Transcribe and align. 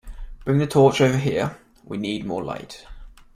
Bring 0.45 0.57
the 0.57 0.65
torch 0.65 0.99
over 0.99 1.19
here; 1.19 1.59
we 1.85 1.97
need 1.99 2.25
more 2.25 2.43
light 2.43 2.87